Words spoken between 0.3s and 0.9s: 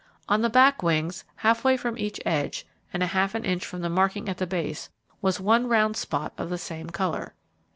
the back